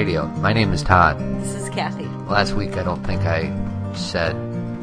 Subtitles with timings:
[0.00, 0.24] Radio.
[0.38, 1.18] My name is Todd.
[1.42, 2.06] This is Kathy.
[2.26, 3.52] Last week, I don't think I
[3.92, 4.32] said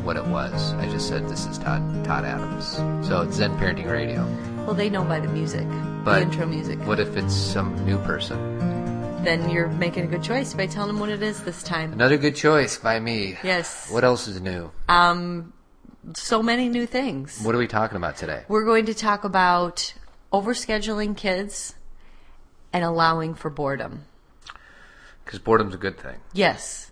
[0.05, 0.73] what it was.
[0.73, 2.67] I just said this is Todd Todd Adams.
[3.07, 4.23] So it's Zen Parenting Radio.
[4.63, 5.65] Well, they know by the music,
[6.03, 6.77] But the intro music.
[6.85, 8.37] What if it's some new person?
[9.23, 11.93] Then you're making a good choice by telling them what it is this time.
[11.93, 13.39] Another good choice by me.
[13.43, 13.89] Yes.
[13.89, 14.69] What else is new?
[14.87, 15.51] Um,
[16.13, 17.41] so many new things.
[17.41, 18.43] What are we talking about today?
[18.47, 19.95] We're going to talk about
[20.31, 21.73] overscheduling kids
[22.71, 24.03] and allowing for boredom.
[25.27, 26.89] Because boredom's a good thing, Yes.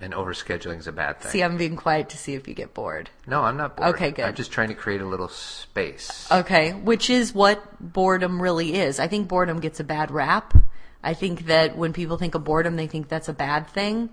[0.00, 1.32] and overscheduling is a bad thing.
[1.32, 3.10] See, I'm being quiet to see if you get bored.
[3.26, 3.96] no, I'm not bored.
[3.96, 4.24] Okay, good.
[4.26, 6.28] I'm just trying to create a little space.
[6.30, 9.00] Okay, which is what boredom really is.
[9.00, 10.54] I think boredom gets a bad rap.
[11.02, 14.10] I think that when people think of boredom, they think that's a bad thing.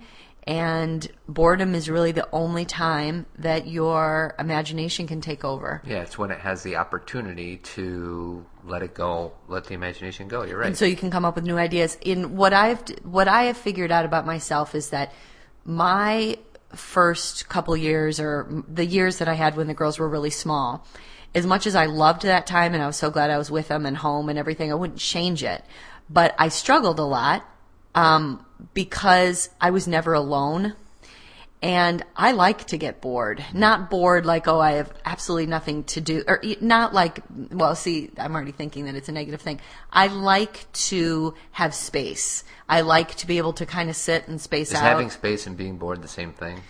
[0.48, 5.82] And boredom is really the only time that your imagination can take over.
[5.86, 10.44] yeah, it's when it has the opportunity to let it go, let the imagination go.
[10.44, 10.68] You're right.
[10.68, 11.98] And so you can come up with new ideas.
[12.02, 15.14] In what I've what I have figured out about myself is that
[15.66, 16.38] my
[16.74, 20.86] first couple years or the years that I had when the girls were really small,
[21.36, 23.68] as much as I loved that time and I was so glad I was with
[23.68, 25.64] them and home and everything, I wouldn't change it.
[26.10, 27.46] But I struggled a lot
[27.96, 30.76] um, because I was never alone.
[31.62, 33.44] And I like to get bored.
[33.54, 36.24] Not bored like, oh, I have absolutely nothing to do.
[36.26, 37.20] Or not like,
[37.52, 39.60] well, see, I'm already thinking that it's a negative thing.
[39.92, 42.46] I like to have space.
[42.70, 44.84] I like to be able to kind of sit and space Is out.
[44.84, 46.62] Is having space and being bored the same thing?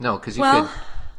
[0.00, 0.70] No, because you Well- could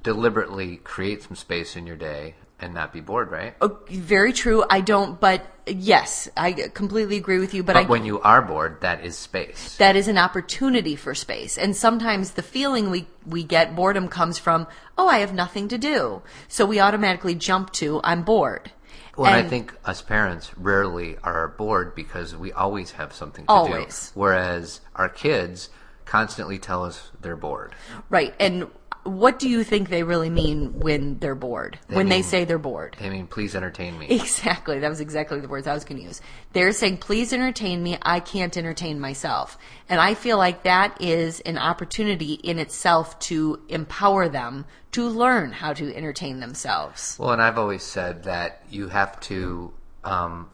[0.03, 3.56] deliberately create some space in your day and not be bored, right?
[3.62, 4.64] Oh, very true.
[4.70, 7.64] I don't, but yes, I completely agree with you.
[7.64, 9.76] But, But I, when you are bored, that is space.
[9.78, 11.58] that is an opportunity for space.
[11.58, 14.67] And sometimes the feeling we, we get boredom comes from,
[14.98, 16.22] oh, I have nothing to do.
[16.48, 18.72] So we automatically jump to, I'm bored.
[19.17, 23.52] Well, I And- think us parents rarely are bored because we always have something to
[23.52, 24.11] Always.
[24.14, 24.20] do.
[24.20, 25.70] Whereas our kids
[26.05, 27.73] constantly tell us they're bored.
[28.10, 28.33] Right.
[28.39, 28.67] And
[29.04, 31.80] what do you think they really mean when they're bored?
[31.88, 32.95] when they say they're bored?
[33.00, 34.08] They mean, please entertain me.
[34.10, 34.80] Exactly.
[34.80, 36.22] That was exactly the words I was going to use.
[36.54, 37.98] They're saying, please entertain me.
[38.02, 39.58] I can't entertain myself.
[39.90, 45.52] And I feel like that is an opportunity in itself to empower them to learn
[45.52, 47.17] how to entertain themselves.
[47.20, 49.73] Well, and I've always said that you have to,
[50.04, 50.50] um,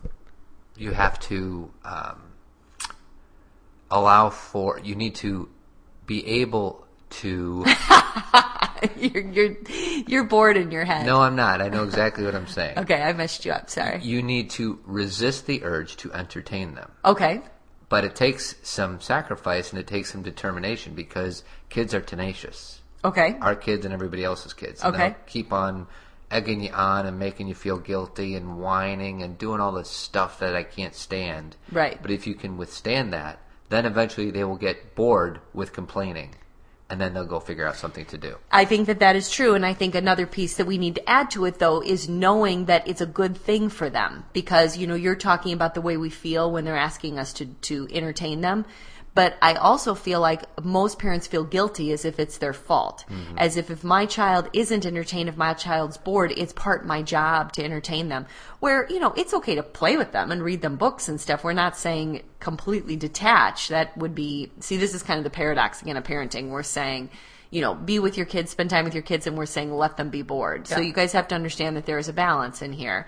[0.78, 2.22] you have to um,
[3.91, 4.80] allow for.
[4.80, 5.50] You need to
[6.06, 7.66] be able to.
[8.97, 9.56] you're, you're,
[10.07, 11.06] you're bored in your head.
[11.06, 11.62] no, I'm not.
[11.62, 12.78] I know exactly what I'm saying.
[12.79, 13.01] Okay.
[13.01, 13.69] I messed you up.
[13.69, 14.00] Sorry.
[14.01, 16.91] You need to resist the urge to entertain them.
[17.06, 17.41] Okay.
[17.90, 22.81] But it takes some sacrifice and it takes some determination because kids are tenacious.
[23.06, 23.38] Okay.
[23.41, 24.84] Our kids and everybody else's kids.
[24.84, 25.16] And Okay.
[25.25, 25.88] keep on
[26.29, 30.39] egging you on and making you feel guilty and whining and doing all this stuff
[30.39, 31.56] that I can't stand.
[31.72, 32.01] Right.
[32.01, 33.39] But if you can withstand that,
[33.69, 36.35] then eventually they will get bored with complaining.
[36.90, 38.38] And then they'll go figure out something to do.
[38.50, 41.09] I think that that is true, and I think another piece that we need to
[41.09, 44.88] add to it, though, is knowing that it's a good thing for them because you
[44.88, 48.40] know you're talking about the way we feel when they're asking us to to entertain
[48.40, 48.66] them,
[49.17, 53.39] but I also feel like most parents feel guilty as if it's their fault, mm-hmm.
[53.39, 57.51] as if if my child isn't entertained, if my child's bored, it's part my job
[57.53, 58.27] to entertain them.
[58.59, 61.44] Where you know it's okay to play with them and read them books and stuff.
[61.44, 63.69] We're not saying completely detach.
[63.69, 66.50] That would be see this is kind of the paradox again of parenting.
[66.50, 67.09] We're saying
[67.50, 69.97] you know, be with your kids, spend time with your kids, and we're saying let
[69.97, 70.67] them be bored.
[70.67, 73.07] So you guys have to understand that there is a balance in here.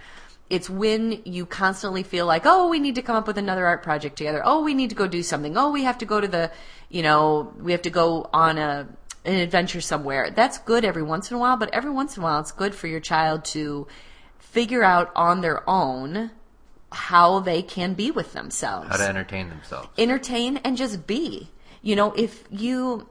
[0.49, 3.83] It's when you constantly feel like, oh, we need to come up with another art
[3.83, 4.41] project together.
[4.43, 5.55] Oh, we need to go do something.
[5.57, 6.51] Oh, we have to go to the,
[6.89, 8.87] you know, we have to go on a
[9.25, 10.31] an adventure somewhere.
[10.31, 12.73] That's good every once in a while, but every once in a while, it's good
[12.73, 13.85] for your child to
[14.39, 16.31] figure out on their own
[16.91, 19.89] how they can be with themselves How to entertain themselves.
[19.97, 21.51] entertain and just be.
[21.83, 23.07] You know, if you,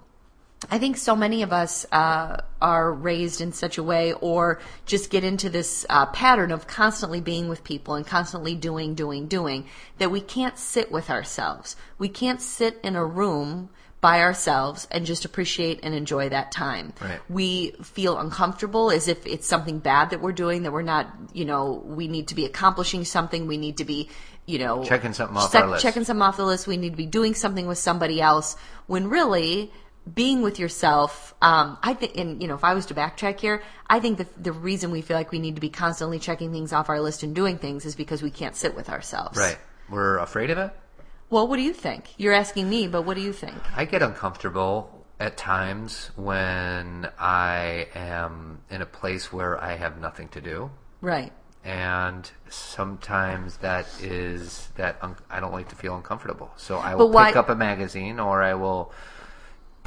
[0.71, 5.11] I think so many of us uh, are raised in such a way, or just
[5.11, 9.67] get into this uh, pattern of constantly being with people and constantly doing, doing, doing,
[9.99, 11.77] that we can't sit with ourselves.
[11.99, 13.71] We can't sit in a room
[14.01, 16.93] by ourselves and just appreciate and enjoy that time.
[17.01, 17.21] Right.
[17.29, 21.45] We feel uncomfortable as if it's something bad that we're doing, that we're not, you
[21.45, 24.09] know, we need to be accomplishing something, we need to be,
[24.47, 25.83] you know, Checking something off sec- our list.
[25.83, 26.67] checking something off the list.
[26.67, 28.57] We need to be doing something with somebody else.
[28.87, 29.73] When really,
[30.15, 33.63] being with yourself, um, I think, and you know, if I was to backtrack here,
[33.89, 36.73] I think that the reason we feel like we need to be constantly checking things
[36.73, 39.39] off our list and doing things is because we can't sit with ourselves.
[39.39, 39.59] Right.
[39.91, 40.71] We're afraid of it?
[41.31, 42.05] Well, what do you think?
[42.17, 43.55] You're asking me, but what do you think?
[43.77, 50.29] I get uncomfortable at times when I am in a place where I have nothing
[50.29, 50.71] to do.
[51.01, 51.33] Right.
[51.65, 56.51] and sometimes that is that un- I don't like to feel uncomfortable.
[56.57, 58.93] So I will why- pick up a magazine or I will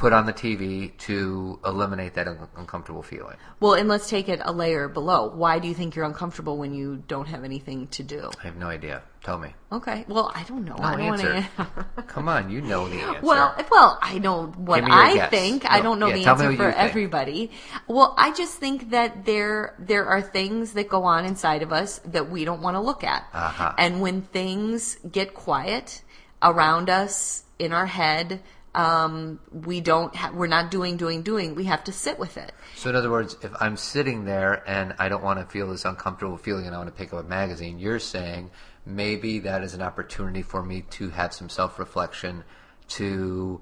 [0.01, 3.37] put on the TV to eliminate that un- uncomfortable feeling.
[3.59, 5.29] Well, and let's take it a layer below.
[5.29, 8.31] Why do you think you're uncomfortable when you don't have anything to do?
[8.43, 9.03] I have no idea.
[9.23, 9.53] Tell me.
[9.71, 10.03] Okay.
[10.07, 10.75] Well, I don't know.
[10.79, 11.47] I don't answer.
[12.07, 13.19] Come on, you know the answer.
[13.21, 15.29] Well, well, I know what Give me your I guess.
[15.29, 15.69] think.
[15.69, 16.75] I don't know yeah, the answer for you think.
[16.77, 17.51] everybody.
[17.87, 21.99] Well, I just think that there there are things that go on inside of us
[22.05, 23.27] that we don't want to look at.
[23.31, 23.75] Uh-huh.
[23.77, 26.01] And when things get quiet
[26.41, 28.41] around us in our head,
[28.73, 30.15] um, we don't.
[30.15, 31.55] Ha- we're not doing, doing, doing.
[31.55, 32.53] We have to sit with it.
[32.75, 35.85] So in other words, if I'm sitting there and I don't want to feel this
[35.85, 38.51] uncomfortable feeling and I want to pick up a magazine, you're saying
[38.85, 42.43] maybe that is an opportunity for me to have some self-reflection
[42.89, 43.61] to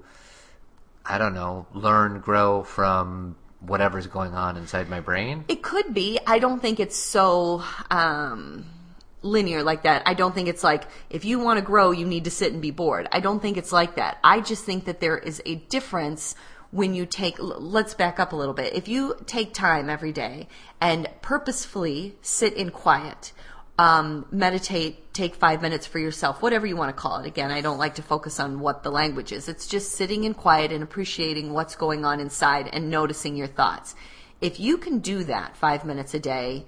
[1.04, 5.44] I don't know, learn, grow from whatever's going on inside my brain.
[5.48, 6.18] It could be.
[6.26, 8.66] I don't think it's so um,
[9.22, 10.02] linear like that.
[10.06, 12.62] I don't think it's like if you want to grow, you need to sit and
[12.62, 13.08] be bored.
[13.12, 14.18] I don't think it's like that.
[14.24, 16.34] I just think that there is a difference
[16.70, 17.36] when you take.
[17.38, 18.74] Let's back up a little bit.
[18.74, 20.48] If you take time every day
[20.80, 23.32] and purposefully sit in quiet.
[23.78, 27.26] Um, meditate, take five minutes for yourself, whatever you want to call it.
[27.26, 29.48] Again, I don't like to focus on what the language is.
[29.48, 33.94] It's just sitting in quiet and appreciating what's going on inside and noticing your thoughts.
[34.42, 36.66] If you can do that five minutes a day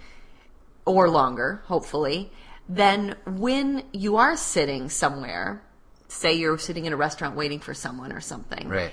[0.85, 2.33] or longer, hopefully,
[2.69, 5.63] then when you are sitting somewhere,
[6.09, 8.93] say you're sitting in a restaurant waiting for someone or something, Right.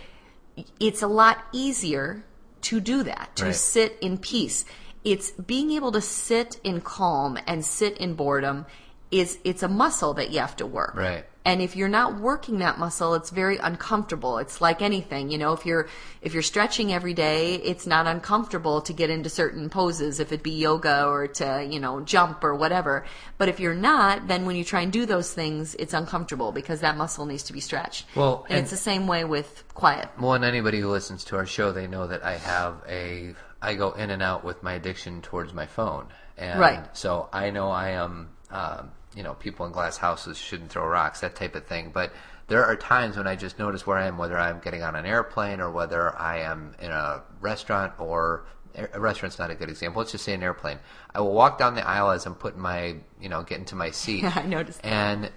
[0.79, 2.23] it's a lot easier
[2.61, 3.55] to do that, to Right.
[3.55, 4.65] sit in peace.
[5.03, 8.65] It's being able to sit in calm and sit in boredom
[9.11, 10.95] is it's a muscle that you have to work.
[10.95, 11.25] Right.
[11.45, 14.39] And if you're not working that muscle, it's very uncomfortable.
[14.39, 15.87] It's like anything, you know, if you're
[16.21, 20.43] if you're stretching every day, it's not uncomfortable to get into certain poses, if it
[20.43, 23.05] be yoga or to, you know, jump or whatever.
[23.37, 26.81] But if you're not, then when you try and do those things, it's uncomfortable because
[26.81, 28.05] that muscle needs to be stretched.
[28.15, 30.09] Well, and, and- it's the same way with quiet.
[30.19, 33.75] Well, and anybody who listens to our show, they know that I have a I
[33.75, 36.07] go in and out with my addiction towards my phone,
[36.37, 36.97] and Right.
[36.97, 38.29] so I know I am.
[38.51, 41.91] Um, you know, people in glass houses shouldn't throw rocks, that type of thing.
[41.93, 42.13] But
[42.47, 45.05] there are times when I just notice where I am, whether I'm getting on an
[45.05, 49.99] airplane or whether I am in a restaurant or a restaurant's not a good example.
[49.99, 50.79] Let's just say an airplane.
[51.13, 53.91] I will walk down the aisle as I'm putting my, you know, getting to my
[53.91, 54.23] seat.
[54.37, 54.87] I noticed that.
[54.87, 55.31] And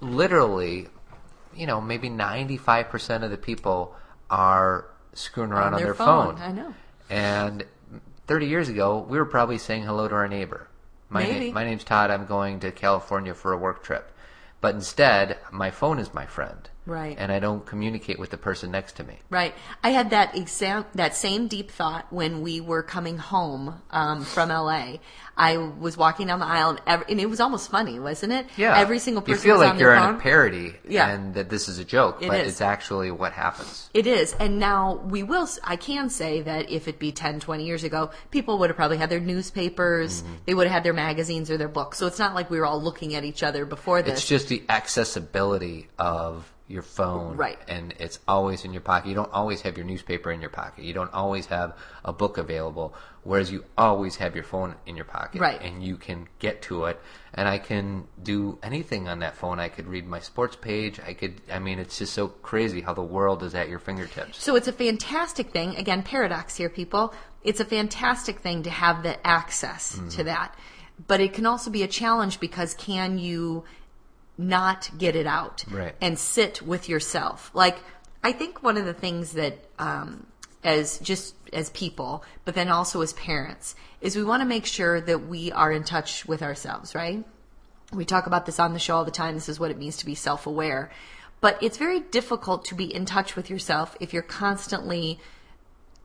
[0.00, 0.88] literally,
[1.54, 3.94] you know, maybe 95% of the people
[4.30, 6.36] are screwing around on, their their, phone.
[6.36, 6.42] phone.
[6.42, 6.74] I know.
[7.10, 7.66] And
[8.28, 10.69] 30 years ago, we were probably saying hello to our neighbor.
[11.10, 11.48] My, Maybe.
[11.48, 12.10] na- my name's Todd.
[12.10, 14.10] I'm going to California for a work trip.
[14.62, 16.69] But instead, my phone is my friend.
[16.86, 17.16] Right.
[17.18, 19.18] And I don't communicate with the person next to me.
[19.28, 19.54] Right.
[19.84, 24.48] I had that exam, that same deep thought when we were coming home um, from
[24.48, 24.96] LA.
[25.36, 28.46] I was walking down the aisle, and, ev and it was almost funny, wasn't it?
[28.56, 28.76] Yeah.
[28.78, 31.08] Every single person You feel like you're in a parody Yeah.
[31.08, 32.48] and that this is a joke, It but is.
[32.52, 33.88] it's actually what happens.
[33.94, 34.34] It is.
[34.40, 38.10] And now we will, I can say that if it be 10, 20 years ago,
[38.30, 40.32] people would have probably had their newspapers, Mm-hmm.
[40.46, 41.98] they would have had their magazines or their books.
[41.98, 44.18] So it's not like we were all looking at each other before this.
[44.20, 47.36] It's just the accessibility of your phone.
[47.36, 47.58] Right.
[47.68, 49.08] And it's always in your pocket.
[49.08, 50.84] You don't always have your newspaper in your pocket.
[50.84, 55.04] You don't always have a book available, whereas you always have your phone in your
[55.04, 55.40] pocket.
[55.40, 55.60] Right.
[55.60, 57.00] And you can get to it.
[57.34, 59.58] And I can do anything on that phone.
[59.58, 61.00] I could read my sports page.
[61.00, 64.42] I could, I mean, it's just so crazy how the world is at your fingertips.
[64.42, 65.74] So it's a fantastic thing.
[65.76, 67.12] Again, paradox here, people.
[67.42, 70.08] It's a fantastic thing to have the access Mm-hmm.
[70.10, 70.54] to that.
[71.06, 73.64] But it can also be a challenge because can you
[74.38, 75.94] not get it out Right.
[76.00, 77.50] and sit with yourself?
[77.54, 77.78] Like,
[78.22, 80.26] I think one of the things that, um,
[80.62, 85.00] as just as people, but then also as parents, is we want to make sure
[85.00, 87.24] that we are in touch with ourselves, right?
[87.92, 89.34] We talk about this on the show all the time.
[89.34, 90.90] This is what it means to be self aware.
[91.40, 95.18] But it's very difficult to be in touch with yourself if you're constantly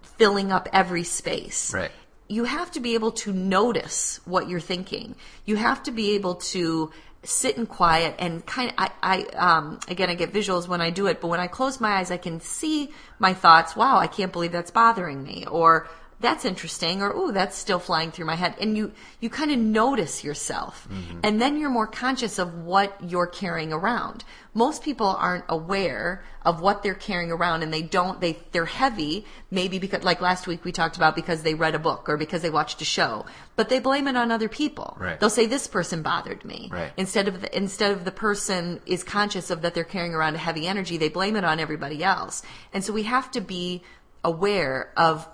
[0.01, 1.73] filling up every space.
[1.73, 1.91] Right.
[2.27, 5.15] You have to be able to notice what you're thinking.
[5.45, 6.91] You have to be able to
[7.25, 10.89] sit in quiet and kind of, I, I, um, again, I get visuals when I
[10.89, 13.75] do it, but when I close my eyes, I can see my thoughts.
[13.75, 15.45] Wow, I can't believe that's bothering me.
[15.45, 15.87] Or,
[16.19, 19.59] that's interesting or oh that's still flying through my head and you you kind of
[19.59, 20.87] notice yourself.
[20.91, 21.19] Mm-hmm.
[21.23, 24.23] And then you're more conscious of what you're carrying around.
[24.53, 29.25] Most people aren't aware of what they're carrying around and they don't they they're heavy
[29.51, 32.41] maybe because like last week we talked about because they read a book or because
[32.41, 33.25] they watched a show
[33.57, 34.95] but they blame it on other people.
[34.99, 35.19] Right.
[35.19, 36.69] they'll say this person bothered me.
[36.71, 36.93] Right.
[36.95, 40.39] instead of the, instead of the person is conscious of that they're carrying around a
[40.39, 42.41] heavy energy they blame it on everybody else.
[42.71, 43.83] And so we have to be
[44.23, 45.27] aware of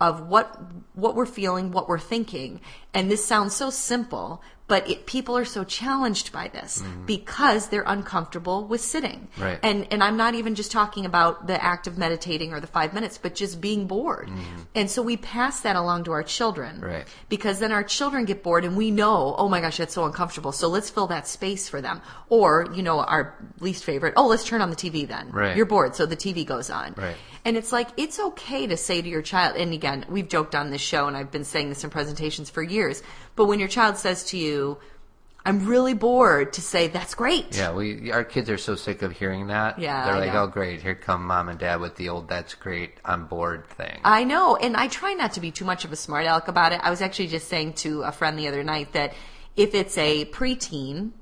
[0.00, 0.58] of what
[0.94, 2.60] what we're feeling, what we're thinking.
[2.94, 7.82] And this sounds so simple, but it, people are so challenged by this because they're
[7.86, 9.26] uncomfortable with sitting.
[9.32, 9.42] Mm-hmm.
[9.42, 9.58] Right.
[9.64, 12.94] And and I'm not even just talking about the act of meditating or the 5
[12.94, 14.30] minutes, but just being bored.
[14.76, 16.76] And so we pass that along to our children.
[16.76, 16.84] Mm-hmm.
[16.84, 17.06] Right.
[17.28, 20.52] Because then our children get bored and we know, oh my gosh, that's so uncomfortable.
[20.52, 22.00] So let's fill that space for them.
[22.28, 25.30] Or, you know, our least favorite, oh, let's turn on the TV then.
[25.32, 25.56] Right.
[25.56, 26.94] You're bored, so the TV goes on.
[26.96, 27.16] Right.
[27.44, 30.70] And it's like, it's okay to say to your child, and again, we've joked on
[30.70, 33.02] this show and I've been saying this in presentations for years,
[33.36, 34.78] but when your child says to you,
[35.44, 37.56] I'm really bored, to say, that's great.
[37.56, 39.78] Yeah, we our kids are so sick of hearing that.
[39.78, 40.42] Yeah, they're I like, know.
[40.42, 40.82] "Oh, great!
[40.82, 44.56] Here come mom and dad with the old "That's great, I'm bored" thing." I know,
[44.56, 46.80] and I try not to be too much of a smart aleck about it.
[46.82, 49.14] I was actually just saying to a friend the other night that
[49.56, 51.12] if it's a preteen,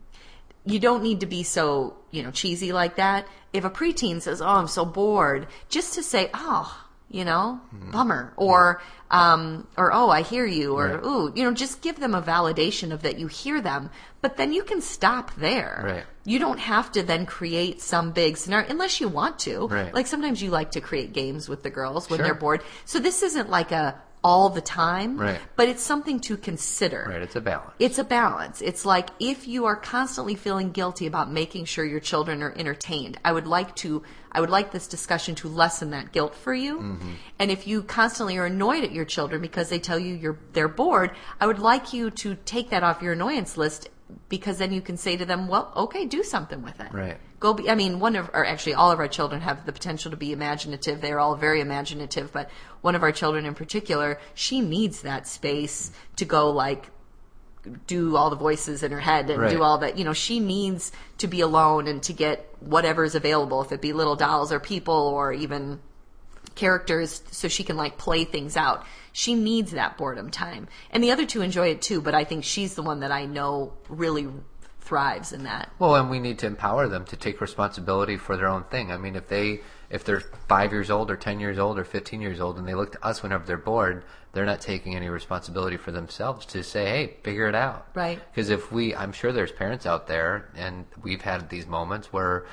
[0.64, 3.26] you don't need to be so, you know, cheesy like that.
[3.52, 7.90] If a preteen says, "Oh, I'm so bored," just to say, "Oh, you know, Hmm.
[7.90, 11.04] bummer," or um, or "Oh, I hear you," or Right.
[11.04, 13.88] "Ooh," you know, just give them a validation of that you hear them.
[14.20, 15.82] But then you can stop there.
[15.84, 16.04] Right.
[16.24, 19.68] You don't have to then create some big scenario unless you want to.
[19.68, 19.94] Right.
[19.94, 22.24] Like sometimes you like to create games with the girls when Sure.
[22.26, 22.62] they're bored.
[22.84, 23.94] So this isn't like a
[24.28, 25.40] all the time, Right.
[25.56, 27.06] but it's something to consider.
[27.08, 27.72] right, it's a balance.
[27.78, 28.60] It's a balance.
[28.60, 33.18] It's like if you are constantly feeling guilty about making sure your children are entertained,
[33.24, 36.74] I would like to I would like this discussion to lessen that guilt for you.
[36.78, 37.12] Mm-hmm.
[37.38, 40.68] And if you constantly are annoyed at your children because they tell you you're they're
[40.68, 43.88] bored, I would like you to take that off your annoyance list
[44.28, 47.18] because then you can say to them, "Well, okay, do something with it." Right.
[47.40, 50.10] Go be I mean, one of or actually all of our children have the potential
[50.10, 51.00] to be imaginative.
[51.00, 55.92] They're all very imaginative, but one of our children in particular, she needs that space
[56.16, 56.90] to go like
[57.86, 59.50] do all the voices in her head and Right.
[59.50, 59.98] do all that.
[59.98, 63.80] You know, she needs to be alone and to get whatever is available, if it
[63.80, 65.80] be little dolls or people or even
[66.54, 68.84] characters, so she can like play things out.
[69.12, 70.68] She needs that boredom time.
[70.90, 73.26] And the other two enjoy it too, but I think she's the one that I
[73.26, 74.28] know really
[74.80, 75.70] thrives in that.
[75.78, 78.90] Well, and we need to empower them to take responsibility for their own thing.
[78.90, 82.20] I mean, if they if they're five years old or ten years old or fifteen
[82.20, 85.76] years old, and they look to us whenever they're bored, they're not taking any responsibility
[85.76, 88.20] for themselves to say, "Hey, figure it out." Right.
[88.30, 92.46] Because if we, I'm sure there's parents out there, and we've had these moments where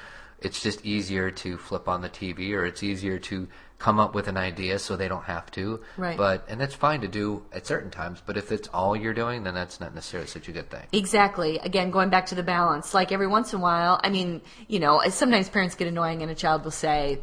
[0.46, 3.48] it's just easier to flip on the TV, or it's easier to
[3.80, 5.82] come up with an idea so they don't have to.
[5.98, 6.18] Right.
[6.18, 8.22] But and that's fine to do at certain times.
[8.26, 10.86] But if it's all you're doing, then that's not necessarily such a good thing.
[10.94, 11.58] Exactly.
[11.60, 14.80] Again, going back to the balance, like every once in a while, I mean, you
[14.80, 17.20] know, sometimes parents get annoying and a child will say,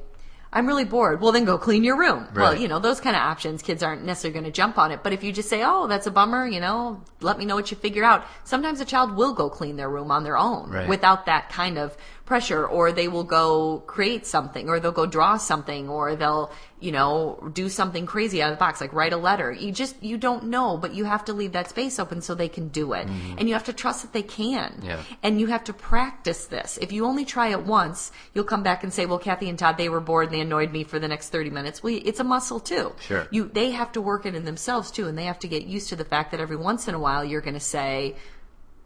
[0.54, 1.22] I'm really bored.
[1.22, 2.24] Well, then go clean your room.
[2.24, 2.36] Right.
[2.36, 5.02] Well, you know, those kind of options, kids aren't necessarily going to jump on it.
[5.02, 7.70] But if you just say, oh, that's a bummer, you know, let me know what
[7.70, 8.26] you figure out.
[8.44, 10.86] Sometimes a child will go clean their room on their own Right.
[10.86, 15.36] without that kind of pressure, or they will go create something, or they'll go draw
[15.36, 19.16] something, or they'll, you know, do something crazy out of the box, like write a
[19.16, 19.50] letter.
[19.52, 22.48] You just, you don't know, but you have to leave that space open so they
[22.48, 23.06] can do it.
[23.38, 24.72] And you have to trust that they can.
[24.72, 24.86] Mm-hmm.
[24.86, 25.02] Yeah.
[25.22, 26.78] And you have to practice this.
[26.80, 29.76] If you only try it once, you'll come back and say, well, Kathy and Todd,
[29.76, 31.82] they were bored and they annoyed me for the next 30 minutes.
[31.82, 32.94] Well, it's a muscle too.
[33.00, 33.26] Sure.
[33.30, 35.88] You, they have to work it in themselves too, and they have to get used
[35.90, 38.16] to the fact that every once in a while you're going to say,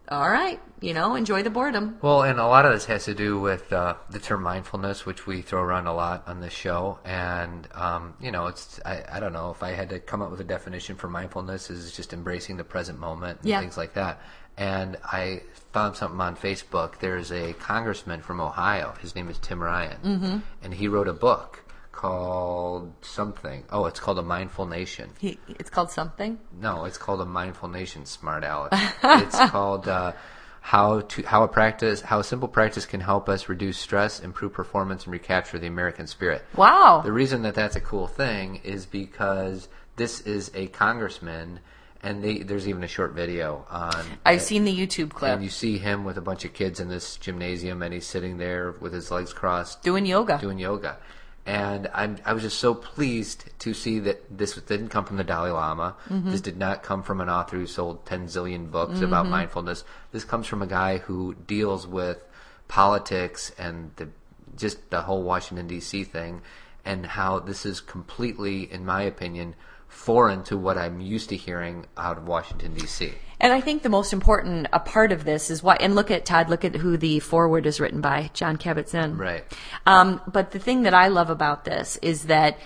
[0.09, 1.97] all right, you know, enjoy the boredom.
[2.01, 5.27] Well, and a lot of this has to do with uh, the term mindfulness, which
[5.27, 6.99] we throw around a lot on this show.
[7.03, 10.31] And um, you know, it's I, I don't know if I had to come up
[10.31, 13.59] with a definition for mindfulness is just embracing the present moment and Yeah.
[13.59, 14.21] things like that.
[14.57, 16.97] And I found something on Facebook.
[16.99, 18.95] There's a congressman from Ohio.
[19.01, 20.37] His name is Tim Ryan, mm-hmm.
[20.63, 21.63] and he wrote a book
[21.97, 23.63] called something.
[23.71, 25.09] Oh, it's called A Mindful Nation.
[25.17, 26.39] He, it's called something.
[26.61, 28.69] No, it's called a mindful nation, smart aleck.
[29.03, 30.13] it's called uh,
[30.61, 34.53] how to how a practice how a simple practice can help us reduce stress, improve
[34.53, 36.45] performance, and recapture the American spirit.
[36.55, 37.01] Wow.
[37.03, 41.61] The reason that that's a cool thing is because this is a congressman,
[42.03, 44.05] and they, there's even a short video on.
[44.23, 46.89] I've seen the YouTube clip And you see him with a bunch of kids in
[46.89, 50.37] this gymnasium, and he's sitting there with his legs crossed, doing yoga.
[50.39, 50.97] doing yoga.
[51.47, 55.23] And I'm, I was just so pleased to see that this didn't come from the
[55.23, 55.95] Dalai Lama.
[56.09, 56.29] Mm-hmm.
[56.29, 59.85] This did not come from an author who sold 10 zillion books about mindfulness.
[60.11, 62.17] This comes from a guy who deals with
[62.67, 64.09] politics and the,
[64.57, 66.03] just the whole Washington, D.C.
[66.03, 66.41] thing,
[66.83, 69.55] and how this is completely, in my opinion,
[69.87, 73.13] foreign to what I'm used to hearing out of Washington, D.C.
[73.39, 75.77] And I think the most important a part of this is why.
[75.79, 76.49] And look at Todd.
[76.49, 79.17] Look at who the forward is written by, Jon Kabat-Zinn.
[79.17, 79.43] Right.
[79.85, 82.57] Um, but the thing that I love about this is that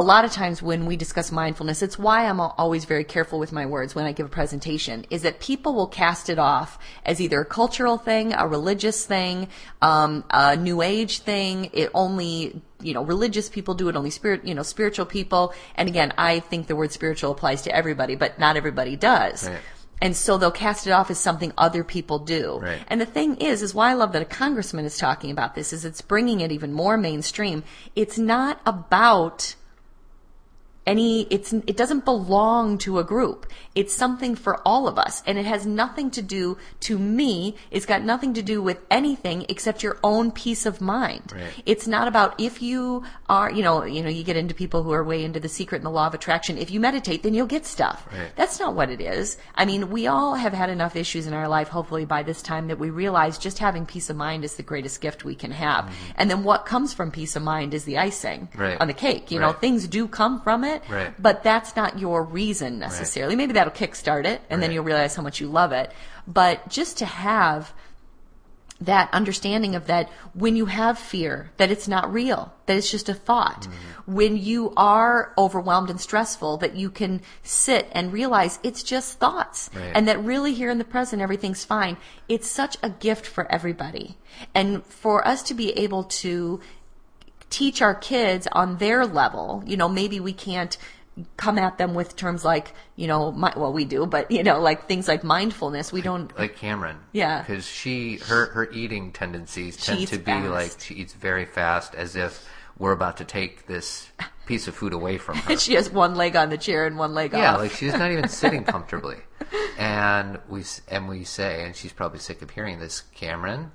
[0.00, 3.52] a lot of times when we discuss mindfulness, it's why I'm always very careful with
[3.52, 7.20] my words when I give a presentation, is that people will cast it off as
[7.20, 9.48] either a cultural thing, a religious thing,
[9.82, 11.68] um, a new age thing.
[11.74, 15.52] It only, you know, religious people do it, only spirit, you know, spiritual people.
[15.74, 19.46] And again, I think the word spiritual applies to everybody, but not everybody does.
[19.46, 19.60] Right.
[20.00, 22.58] And so they'll cast it off as something other people do.
[22.62, 22.80] Right.
[22.88, 25.74] And the thing is, is why I love that a congressman is talking about this,
[25.74, 27.64] is it's bringing it even more mainstream.
[27.94, 29.56] It's not about
[30.86, 33.46] any it's it doesn't belong to a group.
[33.74, 35.22] It's something for all of us.
[35.26, 39.44] And it has nothing to do to me it's got nothing to do with anything
[39.48, 41.32] except your own peace of mind.
[41.34, 41.52] Right.
[41.66, 44.92] it's not about if you are you know you know you get into people who
[44.92, 46.56] are way into the secret and the law of attraction.
[46.58, 48.06] If you meditate then you'll get stuff.
[48.12, 48.32] Right.
[48.36, 49.36] that's not what it is.
[49.54, 52.68] I mean we all have had enough issues in our life hopefully by this time
[52.68, 55.92] that we realize just having peace of mind is the greatest gift we can have.
[56.16, 58.60] And then what comes from peace of mind is the icing Mm-hmm.
[58.60, 58.80] Right.
[58.80, 59.30] on the cake.
[59.30, 61.12] You know things do come from it Right.
[61.20, 63.36] but that's not your reason necessarily.
[63.36, 65.92] Maybe that'll kickstart it, and then you'll realize how much you love it.
[66.26, 67.72] But just to have
[68.80, 73.08] that understanding of that when you have fear, that it's not real, that it's just
[73.08, 73.62] a thought.
[73.62, 74.14] Mm-hmm.
[74.14, 79.68] When you are overwhelmed and stressful, that you can sit and realize it's just thoughts.
[79.74, 79.92] Right.
[79.94, 81.98] And that really here in the present, everything's fine.
[82.28, 84.16] It's such a gift for everybody.
[84.54, 86.60] And for us to be able to
[87.50, 89.62] teach our kids on their level.
[89.66, 90.76] You know, maybe we can't
[91.36, 94.60] come at them with terms like, you know, my, well, we do, but you know,
[94.60, 95.92] like things like mindfulness.
[95.92, 96.36] We don't.
[96.38, 96.96] like Cameron.
[97.12, 97.40] Yeah.
[97.42, 100.48] Because she her her eating tendencies tend to be fast.
[100.50, 104.08] like she eats very fast, as if we're about to take this
[104.46, 105.56] piece of food away from her.
[105.58, 107.60] she has one leg on the chair and one leg Yeah, off.
[107.60, 109.18] like she's not even sitting comfortably,
[109.78, 113.02] and we s- and we say, and she's probably sick of hearing this.
[113.14, 113.72] Cameron,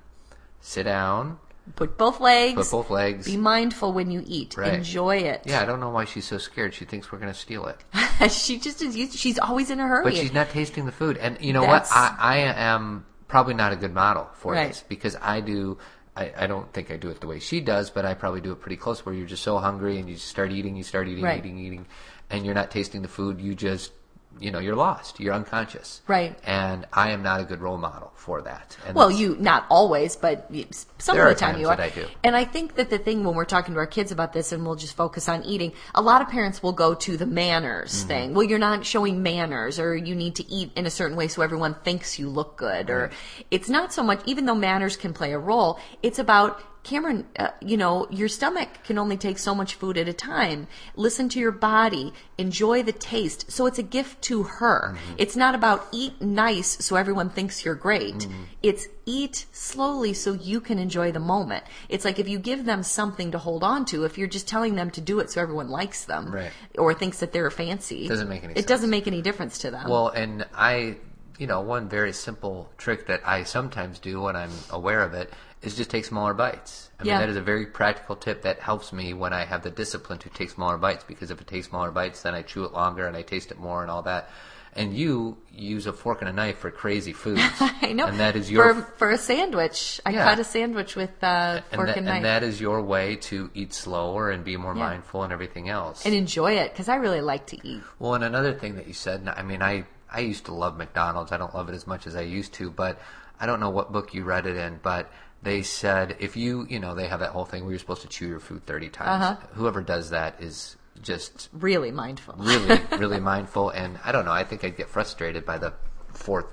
[0.60, 1.38] sit down,
[1.74, 2.54] Put both legs.
[2.54, 3.26] put both legs.
[3.26, 4.56] Be mindful when you eat.
[4.56, 4.74] Right.
[4.74, 5.42] Enjoy it.
[5.44, 6.72] Yeah, I don't know why she's so scared.
[6.74, 7.80] She thinks we're going to steal it.
[8.32, 9.14] she just is used.
[9.18, 10.04] She's always in a hurry.
[10.04, 11.16] But she's not tasting the food.
[11.16, 11.96] And you know That's- what?
[11.98, 12.36] I, I
[12.72, 14.68] am probably not a good model for Right.
[14.68, 15.78] this because I do.
[16.16, 18.52] I, I don't think I do it the way she does, but I probably do
[18.52, 19.04] it pretty close.
[19.04, 21.38] Where you're just so hungry and you start eating, you start eating, Right.
[21.44, 21.86] eating, eating,
[22.30, 23.38] and you're not tasting the food.
[23.40, 23.92] You just,
[24.38, 25.20] you know, you're lost.
[25.20, 26.02] You're unconscious.
[26.06, 26.38] Right.
[26.44, 28.76] And I am not a good role model for that.
[28.86, 30.50] And Well, you not always, but
[30.98, 31.80] some of the time you are.
[31.80, 32.06] I do.
[32.24, 34.64] And I think that the thing when we're talking to our kids about this, and
[34.64, 38.08] we'll just focus on eating, a lot of parents will go to the manners Mm-hmm.
[38.08, 38.34] thing.
[38.34, 41.42] Well, you're not showing manners, or you need to eat in a certain way so
[41.42, 42.90] everyone thinks you look good.
[42.90, 43.10] Or
[43.50, 47.48] it's not so much, even though manners can play a role, it's about Cameron, uh,
[47.60, 50.68] you know, your stomach can only take so much food at a time.
[50.94, 53.50] Listen to your body, enjoy the taste.
[53.50, 54.94] So it's a gift to her.
[54.94, 55.14] Mm-hmm.
[55.18, 58.14] It's not about eat nice so everyone thinks you're great.
[58.18, 58.42] Mm-hmm.
[58.62, 61.64] It's eat slowly so you can enjoy the moment.
[61.88, 64.76] It's like if you give them something to hold on to, if you're just telling
[64.76, 66.52] them to do it so everyone likes them Right.
[66.78, 68.66] or thinks that they're fancy, Doesn't make any It sense.
[68.66, 69.90] doesn't make any difference to them.
[69.90, 70.98] Well, and I,
[71.36, 75.32] you know, one very simple trick that I sometimes do when I'm aware of it
[75.62, 76.90] is just take smaller bites.
[77.00, 77.12] I Yeah.
[77.14, 80.18] mean, that is a very practical tip that helps me when I have the discipline
[80.20, 83.06] to take smaller bites because if it takes smaller bites, then I chew it longer
[83.06, 84.30] and I taste it more and all that.
[84.74, 87.40] And you use a fork and a knife for crazy foods.
[87.60, 88.06] I know.
[88.06, 90.02] And that is your for, for a sandwich.
[90.04, 90.24] I Yeah.
[90.24, 93.16] cut a sandwich with uh, and, fork that, and knife and that is your way
[93.16, 94.84] to eat slower and be more Yeah.
[94.84, 96.04] mindful and everything else.
[96.04, 97.82] and enjoy it because I really like to eat.
[97.98, 101.32] Well, and another thing that you said, I mean, I I used to love McDonald's.
[101.32, 103.00] I don't love it as much as I used to, but
[103.40, 105.10] I don't know what book you read it in, but
[105.46, 108.08] they said if you, you know, they have that whole thing where you're supposed to
[108.08, 109.22] chew your food 30 times.
[109.24, 109.46] Uh-huh.
[109.54, 112.34] Whoever does that is just Really mindful.
[112.38, 113.70] really, really mindful.
[113.70, 115.72] And I don't know, I think I'd get frustrated by the
[116.12, 116.46] fourth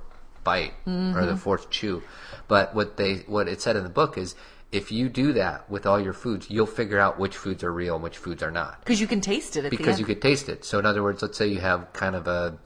[0.43, 1.25] bite or Mm-hmm.
[1.27, 2.03] the fourth chew.
[2.47, 4.35] But what they, what it said in the book is
[4.71, 7.95] if you do that with all your foods, you'll figure out which foods are real
[7.95, 10.21] and which foods are not Because you can taste it at the because you could
[10.21, 10.65] taste it.
[10.65, 12.57] So in other words, let's say you have kind of a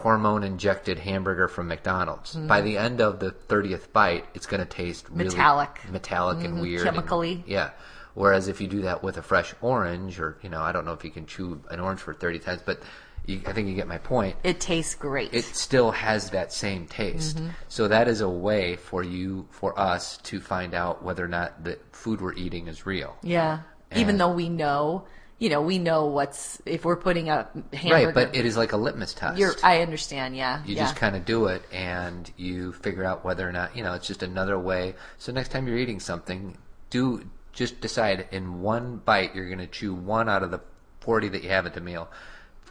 [0.00, 2.34] hormone injected hamburger from McDonald's.
[2.34, 5.36] By the end of the 30th bite, it's going to taste really Mm-hmm.
[5.38, 5.74] Metallic.
[5.74, 5.92] Mm-hmm.
[5.92, 7.44] metallic and weird and- Chemically.
[7.46, 7.70] yeah.
[8.14, 10.92] Whereas if you do that with a fresh orange or, you know, I don't know
[10.92, 12.80] if you can chew an orange for 30 times, but
[13.24, 14.34] you, I think you get my point.
[14.42, 15.32] it tastes great.
[15.32, 17.36] It still has that same taste.
[17.36, 17.48] Mm-hmm.
[17.68, 21.62] So that is a way for you, for us to find out whether or not
[21.62, 23.16] the food we're eating is real.
[23.22, 23.60] yeah.
[23.96, 25.04] Even though we know,
[25.40, 28.06] you know, we know what's if we're putting a hamburger.
[28.06, 29.38] Right, but it is like a litmus test.
[29.38, 30.36] You're, I understand.
[30.36, 30.62] Yeah.
[30.66, 30.82] You yeah.
[30.82, 34.06] just kind of do it and you figure out whether or not, you know, it's
[34.06, 34.94] just another way.
[35.16, 36.58] So next time you're eating something,
[36.90, 37.24] do
[37.54, 40.60] just decide in one bite you're going to chew one out of the
[41.00, 42.08] 40 that you have at the meal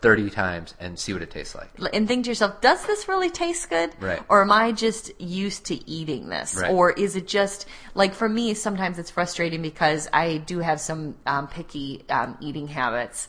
[0.01, 1.69] 30 times and see what it tastes like.
[1.93, 3.91] and think to yourself, does this really taste good?
[3.99, 4.21] Right.
[4.29, 6.55] Or am I just used to eating this?
[6.55, 6.71] Right.
[6.71, 8.53] Or is it just like for me?
[8.53, 13.27] Sometimes it's frustrating because I do have some um, picky um, eating habits.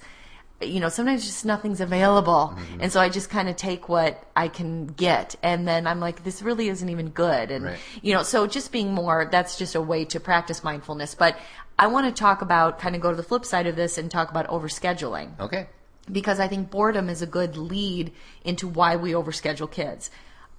[0.61, 2.55] you know, sometimes just nothing's available.
[2.55, 2.83] Mm-hmm.
[2.83, 5.35] And so I just kind of take what I can get.
[5.43, 7.51] And then I'm like, this really isn't even good.
[7.51, 7.79] And, Right.
[8.03, 11.15] you know, so just being more, that's just a way to practice mindfulness.
[11.15, 11.39] But
[11.79, 14.11] I want to talk about, kind of go to the flip side of this and
[14.11, 15.67] talk about overscheduling Okay.
[16.13, 18.13] Because I think boredom is a good lead
[18.45, 20.11] into why we overschedule kids.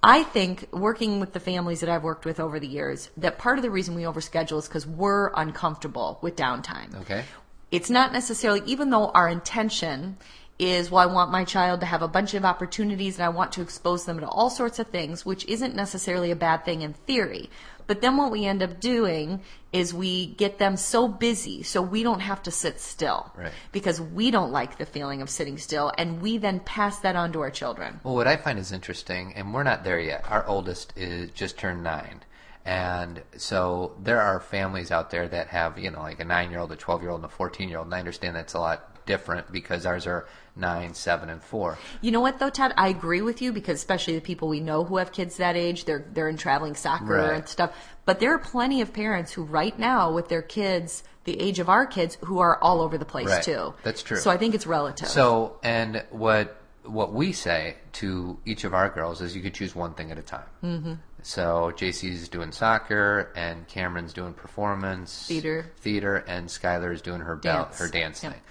[0.02, 3.58] I think working with the families that I've worked with over the years, that part
[3.58, 7.00] of the reason we overschedule is because we're uncomfortable with downtime.
[7.02, 7.24] Okay.
[7.70, 10.18] It's not necessarily, even though our intention
[10.58, 13.52] is, well, I want my child to have a bunch of opportunities and I want
[13.52, 16.92] to expose them to all sorts of things, which isn't necessarily a bad thing in
[16.92, 17.48] theory.
[17.92, 22.02] But then what we end up doing is we get them so busy so we
[22.02, 23.30] don't have to sit still.
[23.36, 23.52] Right.
[23.70, 27.34] Because we don't like the feeling of sitting still and we then pass that on
[27.34, 28.00] to our children.
[28.02, 30.24] Well, what I find is interesting, and we're not there yet.
[30.30, 32.22] Our oldest is just turned nine,
[32.64, 36.76] and so there are families out there that have you know like a nine-year-old, a
[36.76, 37.88] twelve-year-old, and a fourteen-year-old.
[37.88, 41.78] And I understand that's a lot different because ours are nine, seven, and four.
[42.00, 42.74] You know what though, Todd?
[42.76, 45.84] I agree with you because especially the people we know who have kids that age,
[45.84, 47.34] they're they're in traveling soccer Right.
[47.34, 47.72] and stuff.
[48.04, 51.68] But there are plenty of parents who right now with their kids the age of
[51.68, 53.42] our kids who are all over the place Right.
[53.44, 53.74] too.
[53.84, 54.16] That's true.
[54.18, 55.06] So I think it's relative.
[55.08, 59.72] So, and what what we say to each of our girls is you could choose
[59.72, 60.46] one thing at a time.
[60.64, 60.94] Mm-hmm.
[61.22, 65.70] So JC's doing soccer, and Cameron's doing performance Theater.
[65.78, 67.78] theater, and Skylar is doing her Dance.
[67.78, 68.32] her dance Yep.
[68.32, 68.42] thing.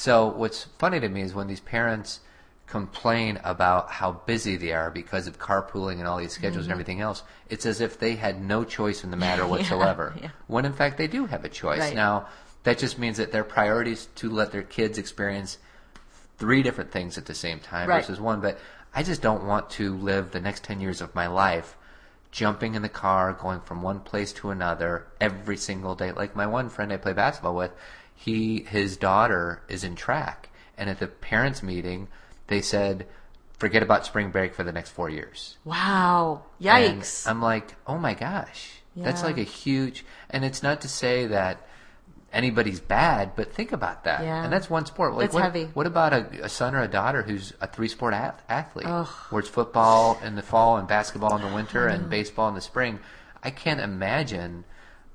[0.00, 2.20] So what's funny to me is when these parents
[2.66, 6.72] complain about how busy they are because of carpooling and all these schedules and mm-hmm.
[6.72, 10.14] everything else, it's as if they had no choice in the matter whatsoever.
[10.18, 10.30] yeah.
[10.46, 11.80] When in fact they do have a choice.
[11.80, 11.94] Right.
[11.94, 12.28] Now
[12.62, 15.58] that just means that their priorities to let their kids experience
[16.38, 18.00] three different things at the same time Right.
[18.00, 18.40] versus one.
[18.40, 18.58] But
[18.94, 21.76] I just don't want to live the next 10 years of my life
[22.30, 26.12] jumping in the car, going from one place to another every single day.
[26.12, 27.72] Like my one friend I play basketball with,
[28.20, 32.08] he his daughter is in track, and at the parents' meeting,
[32.48, 33.06] they said,
[33.58, 36.42] "Forget about spring break for the next four years." wow.
[36.62, 37.26] And Yikes.
[37.26, 40.04] I'm like, oh my gosh, that's like a huge.
[40.28, 41.66] And it's not to say that
[42.30, 44.22] anybody's bad, but think about that.
[44.22, 44.44] Yeah.
[44.44, 45.14] And that's one sport.
[45.14, 45.64] Like That's what, heavy.
[45.72, 49.08] What about a, a son or a daughter who's a three sport ath- athlete, Ugh.
[49.30, 52.60] where it's football in the fall and basketball in the winter and baseball in the
[52.60, 53.00] spring?
[53.42, 54.64] I can't imagine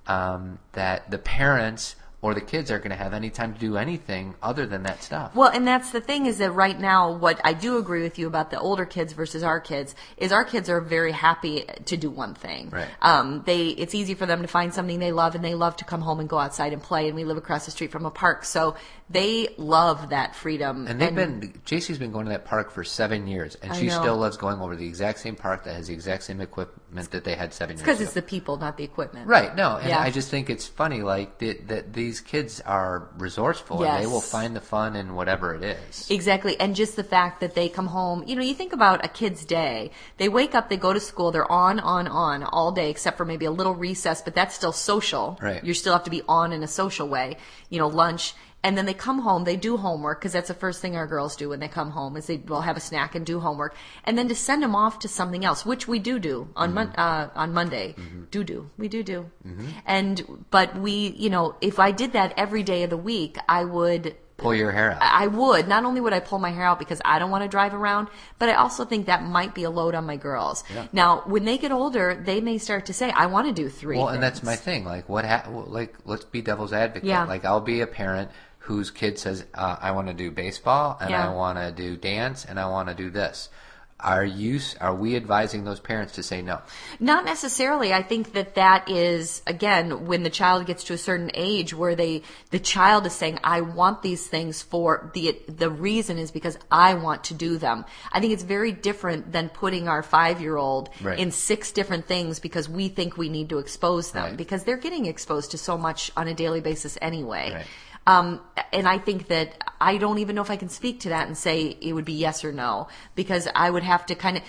[0.07, 3.77] um, that the parents or the kids aren't going to have any time to do
[3.77, 5.35] anything other than that stuff.
[5.35, 8.25] Well, and that's the thing is that right now, what I do agree with you
[8.25, 12.09] about the older kids versus our kids is our kids are very happy to do
[12.09, 12.71] one thing.
[12.71, 12.87] Right.
[13.03, 15.85] Um, they it's easy for them to find something they love, and they love to
[15.85, 17.05] come home and go outside and play.
[17.05, 18.75] And we live across the street from a park, so
[19.07, 20.87] they love that freedom.
[20.87, 23.85] And they've been JC's been going to that park for seven years, and I she
[23.85, 23.99] know.
[23.99, 27.23] still loves going over the exact same park that has the exact same equipment that
[27.23, 29.27] they had seven years because it's the people, not the equipment.
[29.27, 29.55] right.
[29.55, 29.99] No, and Yeah.
[30.01, 34.21] I just think it's funny, like that, that these kids are resourceful and they will
[34.21, 36.09] find the fun in whatever it is.
[36.09, 36.59] Exactly.
[36.59, 39.45] And just the fact that they come home, you know, you think about a kid's
[39.45, 39.91] day.
[40.17, 43.25] They wake up, they go to school, they're on, on, on all day, except for
[43.25, 45.37] maybe a little recess, but that's still social.
[45.41, 45.63] Right.
[45.63, 47.37] You still have to be on in a social way,
[47.69, 48.33] you know, lunch.
[48.65, 51.35] And then they come home, they do homework, because that's the first thing our girls
[51.35, 53.75] do when they come home is they will have a snack and do homework.
[54.05, 56.87] And then to send them off to something else, which we do do on, mon-
[56.87, 56.99] mm-hmm.
[56.99, 57.93] uh, on Monday.
[57.95, 58.23] Mm-hmm.
[58.31, 58.71] Do do.
[58.75, 59.29] We do do.
[59.45, 59.67] Mm-hmm.
[59.85, 63.65] And, but we, you know, if I did that every day of the week, I
[63.65, 65.01] would Pull your hair out.
[65.01, 65.69] I would.
[65.69, 68.09] Not only would I pull my hair out because I don't want to drive around,
[68.37, 70.65] but I also think that might be a load on my girls.
[70.73, 70.87] Yeah.
[70.91, 73.97] Now, when they get older, they may start to say, "I want to do three.
[73.97, 74.83] Well, and that's my thing.
[74.83, 75.23] Like, what?
[75.23, 77.07] Ha- like, let's be devil's advocate.
[77.07, 77.23] Yeah.
[77.23, 78.29] Like, I'll be a parent
[78.65, 81.27] whose kid says, uh, "I want to do baseball, and Yeah.
[81.29, 83.49] I want to do dance, and I want to do this."
[83.97, 84.59] Are you?
[84.81, 86.59] Are we advising those parents to say no?
[86.99, 87.93] Not necessarily.
[87.93, 91.95] I think that that is again when the child gets to a certain age where
[91.95, 96.57] they the child is saying, "I want these things for the the reason is because
[96.69, 100.57] I want to do them." I think it's very different than putting our five year
[100.57, 101.17] old Right.
[101.17, 104.37] in six different things because we think we need to expose them Right.
[104.37, 107.53] because they're getting exposed to so much on a daily basis anyway.
[107.53, 107.65] Right.
[108.07, 108.41] Um,
[108.71, 111.37] and I think that I don't even know if I can speak to that and
[111.37, 114.43] say it would be yes or no because I would have to kind of.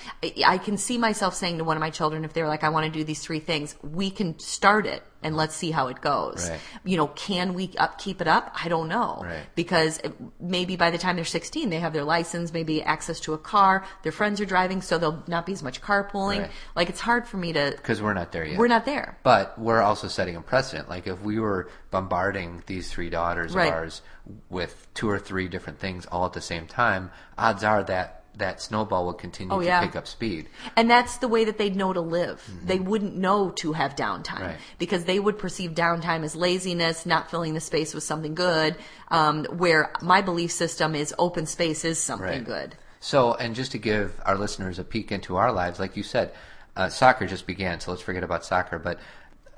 [0.46, 2.84] I can see myself saying to one of my children if they're like, "I want
[2.84, 6.48] to do these three things," we can start it and let's see how it goes.
[6.48, 6.61] Right.
[6.85, 8.55] You know, can we up, keep it up?
[8.62, 9.46] I don't know Right.
[9.55, 10.00] because
[10.38, 13.85] maybe by the time they're 16, they have their license, maybe access to a car,
[14.02, 16.40] their friends are driving, so there'll not be as much carpooling.
[16.42, 16.50] Right.
[16.74, 17.72] Like it's hard for me to.
[17.76, 18.59] Because we're not there yet.
[18.59, 19.18] We're not there.
[19.22, 20.88] But we're also setting a precedent.
[20.88, 24.02] Like if we were bombarding these three daughters of ours
[24.50, 28.61] with two or three different things all at the same time, odds are that that
[28.61, 29.81] snowball will continue Oh, to yeah.
[29.85, 30.49] pick up speed.
[30.77, 32.42] And that's the way that they'd know to live.
[32.64, 34.42] They wouldn't know to have downtime Mm-hmm.
[34.44, 34.57] Right.
[34.79, 38.77] because they would perceive downtime as laziness, not filling the space with something good.
[39.09, 42.44] Um, where my belief system is open space is something Right.
[42.44, 42.77] good.
[43.01, 46.33] So, and just to give our listeners a peek into our lives, like you said,
[46.77, 48.79] uh, soccer just began, so let's forget about soccer.
[48.79, 48.99] But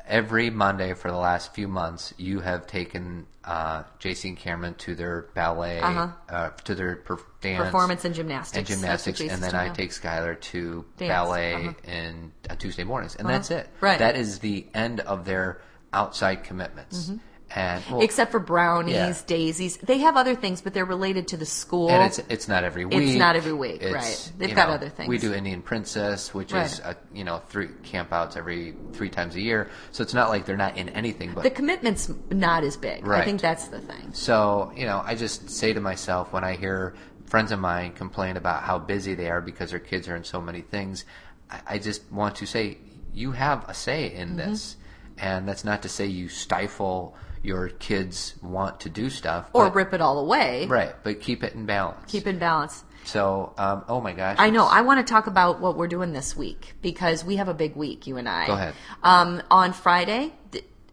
[0.09, 4.95] every Monday for the last few months, you have taken uh, JC and Cameron to
[4.95, 6.09] their ballet, Uh-huh.
[6.29, 8.57] uh, to their per- dance, Performance and gymnastics.
[8.59, 11.73] and gymnastics, and then I take Skylar to Dance, ballet uh-huh.
[11.85, 13.69] and uh, Tuesday mornings, and that's it.
[13.81, 13.99] Right.
[13.99, 15.61] That is the end of their
[15.93, 17.11] outside commitments.
[17.55, 18.03] And well.
[18.03, 19.15] Except for brownies, Yeah.
[19.27, 19.79] daisies.
[19.79, 21.89] They have other things, but they're related to the school.
[21.91, 22.95] and it's it's not every week.
[22.99, 24.33] It's not every week, It's, right.
[24.37, 25.09] They've got know, other things.
[25.09, 26.95] We do Indian Princess, which is Right.
[26.95, 29.71] uh you know three campouts every three times a year.
[29.93, 31.33] So it's not like they're not in anything.
[31.35, 33.09] But the commitment's not as big.
[33.09, 34.11] I think that's the thing.
[34.13, 38.37] so you know, I just say to myself when I hear friends of mine complain
[38.37, 41.07] about how busy they are because their kids are in so many things,
[41.51, 42.77] I, I just want to say
[43.15, 44.51] you have a say in Mm-hmm.
[44.51, 44.77] this,
[45.17, 49.75] and that's not to say you stifle your kids' want to do stuff Or but-
[49.75, 50.67] rip it all away.
[50.67, 52.11] right, but keep it in balance.
[52.11, 52.85] Keep it in balance.
[53.05, 54.67] So, um, oh my gosh, I know.
[54.67, 57.75] I want to talk about what we're doing this week because we have a big
[57.75, 58.47] week, you and I.
[58.47, 58.75] Go ahead.
[59.03, 60.33] Um, on Friday,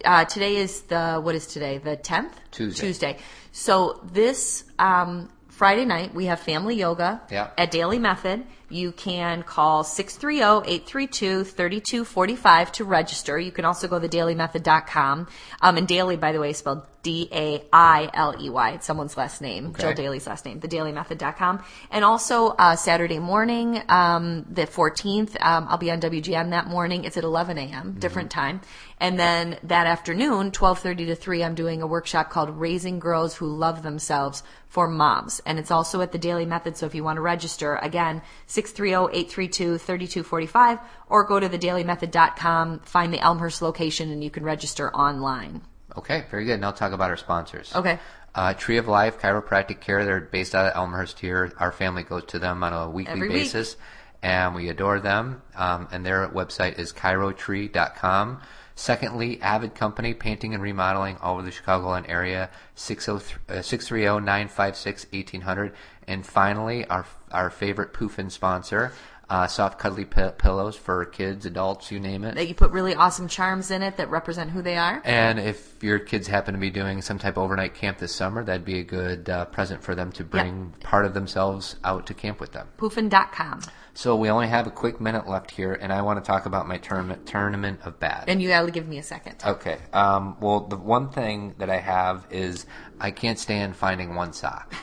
[0.06, 1.78] uh, today is the, what is today?
[1.80, 2.32] The 10th?
[2.52, 2.88] Tuesday.
[2.88, 3.18] Tuesday.
[3.52, 7.50] So this um, Friday night, we have family yoga Yeah.
[7.58, 8.46] at Dailey Method.
[8.76, 13.40] You can call 630-832-3245 to register.
[13.40, 15.28] You can also go to daileymethod.com.
[15.62, 18.70] Um, and Dailey, by the way, is spelled D-A-I-L-E-Y.
[18.72, 19.84] It's someone's last name, Okay.
[19.84, 21.64] Jill Dailey's last name, thedaileymethod.com.
[21.92, 27.06] And also uh, Saturday morning, um, the 14th, um, I'll be on WGN that morning.
[27.06, 28.60] It's at 11 a.m., different time.
[29.00, 33.46] And then that afternoon, 12.30 to 3, I'm doing a workshop called Raising Girls Who
[33.46, 35.40] Love Themselves for Moms.
[35.46, 38.28] And it's also at the Dailey Method, so if you want to register, again, oh,
[38.48, 45.62] 630-832-3245, or go to thedaileymethod.com, find the Elmhurst location, and you can register online.
[45.98, 46.60] Okay, very good.
[46.60, 47.74] Now talk about our sponsors.
[47.76, 48.00] Okay.
[48.34, 50.04] Uh, Tree of Life Chiropractic Care.
[50.04, 51.54] They're based out of Elmhurst here.
[51.58, 53.44] Our family goes to them on a weekly Every week.
[53.44, 53.78] basis,
[54.22, 55.42] and we adore them.
[55.56, 58.42] Um, and their website is chirotree.com.
[58.78, 65.72] Secondly, Avid Company, painting and remodeling all over the Chicagoland area, oh uh, 630-956-1800.
[66.08, 68.92] And finally, our our favorite Poofin sponsor,
[69.30, 72.36] uh, soft cuddly pi- pillows for kids, adults, you name it.
[72.36, 75.02] That you put really awesome charms in it that represent who they are.
[75.04, 78.44] And if your kids happen to be doing some type of overnight camp this summer,
[78.44, 82.14] that'd be a good uh, present for them to bring part of themselves out to
[82.14, 82.68] camp with them.
[82.78, 83.62] Poofin.com.
[83.98, 86.68] So we only have a quick minute left here, and I want to talk about
[86.68, 88.26] my tournament tournament of bad.
[88.28, 89.38] And you gotta give me a second.
[89.46, 89.78] Okay.
[89.94, 92.66] Um, well, the one thing that I have is
[93.00, 94.74] I can't stand finding one sock.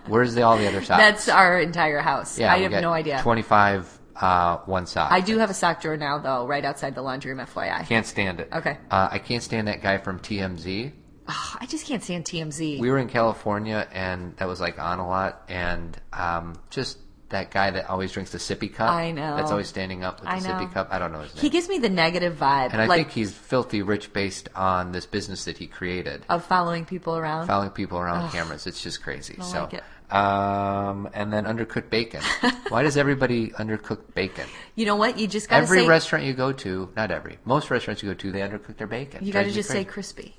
[0.06, 1.00] Where's the, all the other socks?
[1.00, 2.38] That's our entire house.
[2.38, 2.52] yeah.
[2.52, 3.20] I have no idea.
[3.22, 5.10] Twenty-five uh, one sock.
[5.10, 7.86] I do have a sock drawer now, though, right outside the laundry room, FYI.
[7.86, 8.48] Can't stand it.
[8.52, 8.78] Okay.
[8.90, 10.92] Uh, I can't stand that guy from TMZ.
[11.28, 12.80] Ugh, I just can't stand TMZ.
[12.80, 16.98] we were in California and that was like on a lot and um, just
[17.32, 18.90] that guy that always drinks the sippy cup.
[18.90, 19.36] I know.
[19.36, 20.54] That's always standing up with I the know.
[20.54, 20.88] sippy cup.
[20.90, 21.42] I don't know his name.
[21.42, 24.92] he gives me the negative vibe, and I like think he's filthy rich based on
[24.92, 26.24] this business that he created.
[26.28, 27.46] of following people around.
[27.48, 28.66] Following people around cameras.
[28.66, 29.34] It's just crazy.
[29.34, 29.84] don't so like it.
[30.14, 32.22] um and then undercooked bacon.
[32.68, 34.46] Why does everybody undercook bacon?
[34.74, 35.18] you know what?
[35.18, 35.88] You just gotta Every say.
[35.88, 39.24] restaurant you go to, not every, most restaurants you go to, they undercook their bacon.
[39.24, 40.34] you gotta me just say crispy.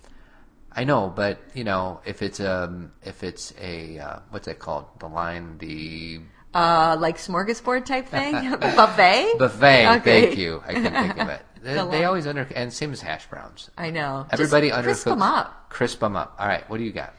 [0.76, 4.86] I know, but you know, if it's um, if it's a uh, what's that called?
[5.00, 6.20] The line, the
[6.54, 9.38] Uh, like smorgasbord type thing, buffet.
[9.40, 9.88] buffet.
[9.98, 10.26] Okay.
[10.28, 10.62] Thank you.
[10.68, 11.42] I can't think of it.
[11.64, 13.70] They, The they always under and same as hash browns.
[13.78, 14.28] I know.
[14.32, 14.84] Everybody just undercooks.
[14.84, 15.70] crisp them up.
[15.70, 16.36] Crisp them up.
[16.38, 16.70] All right.
[16.70, 17.14] What do you got?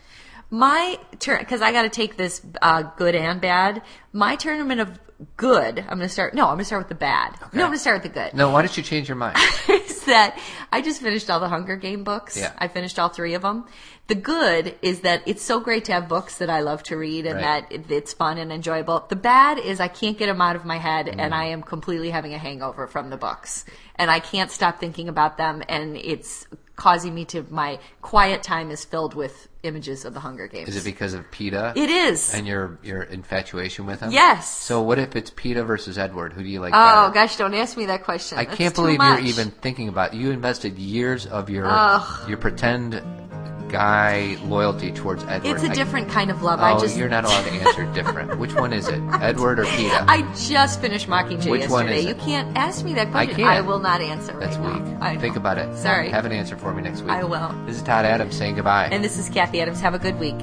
[0.51, 3.81] My turn, because I got to take this uh, good and bad.
[4.13, 5.01] My tournament of
[5.39, 5.79] good.
[5.79, 6.35] I'm going to start.
[6.35, 7.33] No, I'm going to start with the bad.
[7.55, 8.35] No, I'm going to start with the good.
[8.35, 8.51] No.
[8.51, 9.39] Why don't you change your mind?
[10.05, 10.39] is that
[10.73, 12.37] I just finished all the Hunger Game books.
[12.37, 12.53] Yeah.
[12.59, 13.65] I finished all three of them.
[14.07, 17.25] The good is that it's so great to have books that I love to read
[17.27, 17.69] and Right.
[17.71, 19.07] that it's fun and enjoyable.
[19.09, 21.15] The bad is I can't get them out of my head Mm.
[21.19, 23.65] and I am completely having a hangover from the books.
[23.97, 28.71] And I can't stop thinking about them and it's causing me to, my quiet time
[28.71, 30.69] is filled with images of the Hunger Games.
[30.69, 32.35] Is it because of Peeta It is.
[32.35, 34.11] and your your infatuation with him?
[34.11, 34.49] Yes.
[34.59, 36.33] So what if it's Peeta versus Edward?
[36.33, 37.15] Who do you like Oh better?
[37.15, 38.39] gosh, don't ask me that question.
[38.39, 40.13] I That's can't believe you're even thinking about.
[40.15, 40.19] It.
[40.19, 42.29] You invested years of your Ugh.
[42.29, 42.95] your pretend
[43.75, 45.51] guy loyalty towards Edward.
[45.51, 46.61] It's a I- different kind of love.
[46.61, 48.39] Oh, I just you're not allowed to answer different.
[48.43, 50.05] Which one is it, Edward or Peeta?
[50.09, 51.99] I just finished Mockingjay Which one yesterday.
[51.99, 52.19] is You it?
[52.21, 53.35] can't ask me that question.
[53.35, 53.49] I can't.
[53.49, 54.85] I will not answer That's right weak.
[54.85, 54.99] now.
[55.03, 55.77] I Think about it.
[55.77, 56.09] Sorry.
[56.11, 57.11] Have an answer for me next week.
[57.11, 57.53] I will.
[57.67, 58.89] This is Todd Adams saying goodbye.
[58.93, 59.81] And this is Kathy Adams.
[59.81, 60.37] Have a good week.